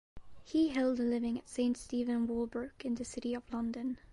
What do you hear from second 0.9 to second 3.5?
the living at St Stephen Walbrook in the City of